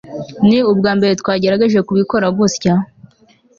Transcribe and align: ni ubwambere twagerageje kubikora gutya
ni 0.47 0.57
ubwambere 0.71 1.13
twagerageje 1.21 1.79
kubikora 1.87 2.27
gutya 2.37 2.73